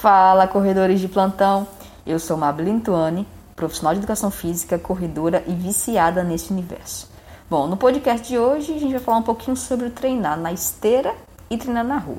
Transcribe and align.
Fala, 0.00 0.48
corredores 0.48 0.98
de 0.98 1.08
plantão! 1.08 1.68
Eu 2.06 2.18
sou 2.18 2.34
Mabel 2.34 2.80
Tuani, 2.80 3.28
profissional 3.54 3.92
de 3.92 4.00
educação 4.00 4.30
física, 4.30 4.78
corredora 4.78 5.44
e 5.46 5.52
viciada 5.52 6.24
nesse 6.24 6.50
universo. 6.50 7.06
Bom, 7.50 7.66
no 7.66 7.76
podcast 7.76 8.26
de 8.26 8.38
hoje 8.38 8.74
a 8.74 8.78
gente 8.78 8.92
vai 8.92 9.00
falar 9.00 9.18
um 9.18 9.22
pouquinho 9.22 9.54
sobre 9.58 9.90
treinar 9.90 10.40
na 10.40 10.54
esteira 10.54 11.14
e 11.50 11.58
treinar 11.58 11.84
na 11.84 11.98
rua. 11.98 12.16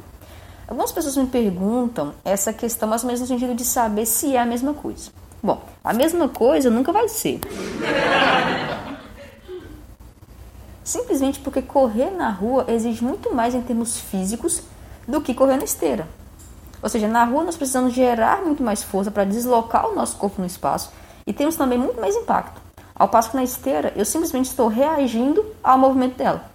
Algumas 0.68 0.92
pessoas 0.92 1.18
me 1.18 1.26
perguntam 1.26 2.14
essa 2.24 2.54
questão 2.54 2.88
mais 2.88 3.02
ou 3.02 3.08
menos 3.08 3.22
no 3.22 3.26
sentido 3.26 3.56
de 3.56 3.66
saber 3.66 4.06
se 4.06 4.36
é 4.36 4.40
a 4.40 4.46
mesma 4.46 4.76
coisa. 4.76 5.10
Bom, 5.42 5.60
a 5.84 5.92
mesma 5.92 6.30
coisa 6.30 6.70
nunca 6.70 6.92
vai 6.92 7.08
ser. 7.08 7.40
Simplesmente 10.84 11.40
porque 11.40 11.64
correr 11.64 12.12
na 12.12 12.30
rua 12.30 12.64
exige 12.68 13.04
muito 13.04 13.34
mais 13.34 13.56
em 13.56 13.62
termos 13.64 14.00
físicos 14.00 14.62
do 15.08 15.20
que 15.20 15.34
correr 15.34 15.58
na 15.58 15.64
esteira. 15.64 16.21
Ou 16.82 16.90
seja, 16.90 17.08
na 17.08 17.24
rua 17.24 17.44
nós 17.44 17.56
precisamos 17.56 17.94
gerar 17.94 18.42
muito 18.42 18.64
mais 18.64 18.84
força 18.84 19.12
para 19.12 19.24
deslocar 19.24 19.88
o 19.88 19.96
nosso 19.96 20.18
corpo 20.18 20.42
no 20.42 20.48
espaço 20.48 20.92
e 21.26 21.34
temos 21.34 21.56
também 21.56 21.78
muito 21.78 22.00
mais 22.00 22.16
impacto. 22.16 22.62
Ao 22.96 23.08
passo 23.08 23.32
que 23.32 23.36
na 23.36 23.44
esteira 23.44 23.94
eu 23.96 24.06
simplesmente 24.06 24.46
estou 24.46 24.68
reagindo 24.68 25.46
ao 25.64 25.78
movimento 25.78 26.18
dela. 26.18 26.50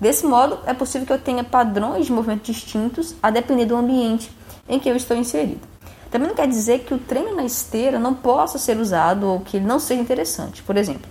Desse 0.00 0.24
modo, 0.26 0.58
é 0.64 0.72
possível 0.72 1.06
que 1.06 1.12
eu 1.12 1.18
tenha 1.18 1.42
padrões 1.42 2.06
de 2.06 2.12
movimento 2.12 2.44
distintos 2.44 3.16
a 3.22 3.30
depender 3.30 3.66
do 3.66 3.76
ambiente 3.76 4.30
em 4.68 4.78
que 4.78 4.88
eu 4.88 4.94
estou 4.94 5.16
inserido. 5.16 5.60
Também 6.10 6.28
não 6.28 6.36
quer 6.36 6.46
dizer 6.46 6.80
que 6.80 6.94
o 6.94 6.98
treino 6.98 7.34
na 7.34 7.44
esteira 7.44 7.98
não 7.98 8.14
possa 8.14 8.58
ser 8.58 8.78
usado 8.78 9.26
ou 9.26 9.40
que 9.40 9.56
ele 9.56 9.66
não 9.66 9.78
seja 9.78 10.00
interessante. 10.00 10.62
Por 10.62 10.76
exemplo, 10.76 11.10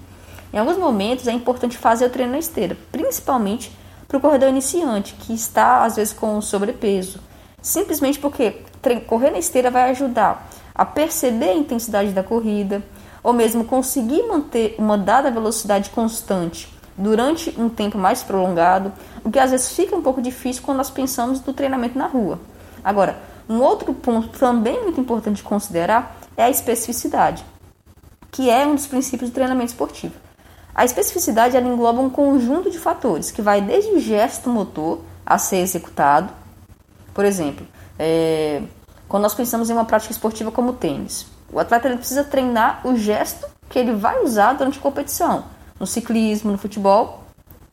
em 0.54 0.58
alguns 0.58 0.78
momentos 0.78 1.28
é 1.28 1.32
importante 1.32 1.78
fazer 1.78 2.06
o 2.06 2.10
treino 2.10 2.32
na 2.32 2.40
esteira, 2.40 2.78
principalmente 2.92 3.72
para 4.08 4.18
o 4.18 4.22
corredor 4.22 4.50
iniciante, 4.50 5.16
que 5.16 5.34
está 5.34 5.84
às 5.84 5.98
vezes 5.98 6.14
com 6.14 6.40
sobrepeso, 6.42 7.20
simplesmente 7.62 8.20
porque 8.20 8.62
correr 9.08 9.32
na 9.32 9.40
esteira 9.40 9.70
vai 9.70 9.90
ajudar 9.92 10.50
a 10.74 10.86
perceber 10.86 11.50
a 11.50 11.56
intensidade 11.56 12.12
da 12.12 12.24
corrida, 12.24 12.84
ou 13.24 13.34
mesmo 13.34 13.66
conseguir 13.66 14.24
manter 14.24 14.76
uma 14.78 14.98
dada 14.98 15.32
velocidade 15.32 15.90
constante 15.90 16.72
durante 16.96 17.54
um 17.60 17.68
tempo 17.68 17.98
mais 17.98 18.24
prolongado, 18.24 18.94
o 19.24 19.32
que 19.32 19.40
às 19.40 19.52
vezes 19.52 19.74
fica 19.74 19.96
um 19.96 20.02
pouco 20.02 20.22
difícil 20.22 20.64
quando 20.64 20.78
nós 20.78 20.90
pensamos 20.90 21.44
no 21.44 21.52
treinamento 21.52 21.98
na 21.98 22.08
rua. 22.08 22.40
Agora, 22.84 23.18
um 23.50 23.60
outro 23.60 23.94
ponto 23.94 24.30
também 24.38 24.82
muito 24.84 25.02
importante 25.02 25.38
de 25.38 25.44
considerar 25.44 26.18
é 26.38 26.44
a 26.44 26.50
especificidade, 26.50 27.44
que 28.32 28.50
é 28.50 28.66
um 28.66 28.76
dos 28.76 28.88
princípios 28.88 29.30
do 29.30 29.34
treinamento 29.34 29.72
esportivo. 29.72 30.14
A 30.74 30.86
especificidade 30.86 31.58
ela 31.58 31.68
engloba 31.68 32.00
um 32.00 32.10
conjunto 32.10 32.70
de 32.70 32.78
fatores 32.78 33.32
que 33.32 33.42
vai 33.42 33.62
desde 33.62 33.92
o 33.92 34.00
gesto 34.00 34.50
motor 34.50 35.02
a 35.26 35.38
ser 35.38 35.58
executado, 35.58 36.32
por 37.18 37.26
exemplo, 37.26 37.66
é, 37.98 38.62
quando 39.08 39.24
nós 39.24 39.34
pensamos 39.34 39.72
em 39.72 39.74
uma 39.74 39.86
prática 39.86 40.12
esportiva 40.12 40.52
como 40.52 40.70
o 40.70 40.74
tênis, 40.74 41.26
o 41.52 41.60
atleta 41.60 41.88
ele 41.88 41.98
precisa 41.98 42.24
treinar 42.24 42.82
o 42.84 42.96
gesto 42.96 43.48
que 43.68 43.80
ele 43.80 43.94
vai 43.94 44.22
usar 44.22 44.54
durante 44.54 44.78
a 44.78 44.82
competição. 44.84 45.46
No 45.80 45.88
ciclismo, 45.88 46.52
no 46.52 46.60
futebol, 46.60 47.24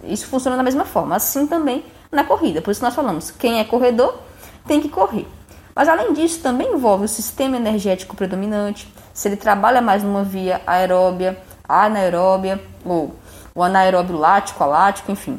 isso 0.03 0.27
funciona 0.28 0.56
da 0.56 0.62
mesma 0.62 0.87
forma. 0.87 1.15
Assim 1.15 1.47
também 1.47 1.84
na 2.11 2.25
corrida. 2.25 2.62
Por 2.62 2.70
isso 2.70 2.83
nós 2.83 2.95
falamos, 2.95 3.31
quem 3.33 3.61
é 3.61 3.65
corredor 3.65 4.19
tem 4.67 4.81
que 4.81 4.89
correr. 4.89 5.28
Mas 5.77 5.91
além 5.91 6.15
disso, 6.15 6.41
também 6.41 6.72
envolve 6.72 7.05
o 7.05 7.09
sistema 7.09 7.59
energético 7.59 8.17
predominante, 8.17 8.91
se 9.12 9.28
ele 9.28 9.37
trabalha 9.37 9.83
mais 9.83 10.03
numa 10.03 10.25
via 10.25 10.62
aeróbia, 10.67 11.39
anaeróbia 11.69 12.65
ou 12.83 13.15
o 13.55 13.62
anaeróbio 13.62 14.17
lático, 14.17 14.65
alático, 14.65 15.12
enfim. 15.12 15.39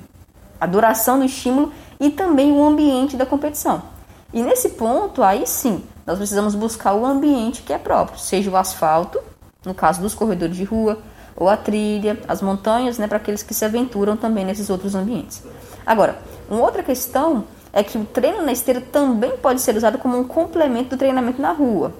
A 0.61 0.67
duração 0.67 1.17
do 1.17 1.25
estímulo 1.25 1.73
e 1.99 2.11
também 2.11 2.51
o 2.51 2.63
ambiente 2.63 3.17
da 3.17 3.25
competição. 3.25 3.94
E 4.35 4.43
nesse 4.43 4.71
ponto, 4.71 5.23
aí 5.23 5.47
sim, 5.47 5.81
nós 6.05 6.17
precisamos 6.17 6.55
buscar 6.55 6.93
o 6.93 7.05
ambiente 7.05 7.61
que 7.61 7.71
é 7.71 7.77
próprio, 7.77 8.19
seja 8.19 8.51
o 8.51 8.57
asfalto, 8.57 9.17
no 9.65 9.73
caso 9.73 10.01
dos 10.01 10.13
corredores 10.13 10.57
de 10.57 10.65
rua, 10.65 10.99
ou 11.37 11.47
a 11.47 11.55
trilha, 11.55 12.19
as 12.27 12.41
montanhas, 12.41 12.97
né, 12.97 13.07
para 13.07 13.15
aqueles 13.15 13.41
que 13.41 13.53
se 13.53 13.63
aventuram 13.63 14.17
também 14.17 14.43
nesses 14.43 14.69
outros 14.69 14.93
ambientes. 14.93 15.41
Agora, 15.85 16.19
uma 16.49 16.59
outra 16.61 16.83
questão 16.83 17.45
é 17.71 17.81
que 17.81 17.97
o 17.97 18.03
treino 18.03 18.41
na 18.41 18.51
esteira 18.51 18.81
também 18.81 19.37
pode 19.37 19.61
ser 19.61 19.77
usado 19.77 19.97
como 19.99 20.17
um 20.17 20.25
complemento 20.25 20.89
do 20.89 20.97
treinamento 20.97 21.41
na 21.41 21.53
rua, 21.53 21.93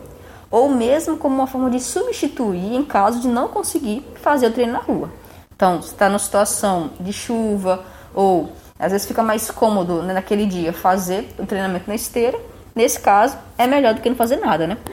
ou 0.52 0.68
mesmo 0.68 1.16
como 1.16 1.36
uma 1.36 1.48
forma 1.48 1.70
de 1.70 1.80
substituir 1.80 2.76
em 2.76 2.84
caso 2.84 3.22
de 3.22 3.30
não 3.30 3.48
conseguir 3.48 4.06
fazer 4.16 4.48
o 4.48 4.52
treino 4.52 4.74
na 4.74 4.80
rua. 4.80 5.10
Então, 5.56 5.82
se 5.82 5.94
está 5.94 6.10
numa 6.10 6.20
situação 6.20 6.90
de 7.00 7.14
chuva 7.14 7.82
ou 8.14 8.50
às 8.78 8.92
vezes 8.92 9.08
fica 9.08 9.24
mais 9.24 9.50
cômodo 9.50 10.02
né, 10.02 10.14
naquele 10.14 10.46
dia 10.46 10.74
fazer 10.74 11.28
o 11.40 11.46
treinamento 11.46 11.86
na 11.88 11.96
esteira. 11.96 12.38
Nesse 12.76 13.00
caso, 13.00 13.38
é 13.58 13.66
melhor 13.66 13.94
do 13.94 14.02
que 14.02 14.10
não 14.10 14.18
fazer 14.18 14.36
nada, 14.36 14.68
né? 14.68 14.78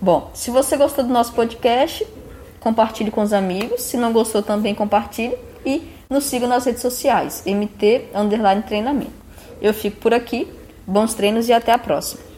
Bom, 0.00 0.30
se 0.34 0.50
você 0.50 0.76
gostou 0.76 1.04
do 1.04 1.12
nosso 1.12 1.32
podcast, 1.32 2.06
compartilhe 2.60 3.10
com 3.10 3.22
os 3.22 3.32
amigos. 3.32 3.82
Se 3.82 3.96
não 3.96 4.12
gostou, 4.12 4.42
também 4.42 4.74
compartilhe. 4.74 5.36
E 5.64 5.90
nos 6.10 6.24
siga 6.24 6.46
nas 6.46 6.66
redes 6.66 6.82
sociais, 6.82 7.44
MT 7.46 8.08
Underline 8.14 8.62
Treinamento. 8.62 9.12
Eu 9.60 9.72
fico 9.72 9.98
por 9.98 10.12
aqui. 10.12 10.52
Bons 10.84 11.14
treinos 11.14 11.48
e 11.48 11.52
até 11.52 11.72
a 11.72 11.78
próxima. 11.78 12.31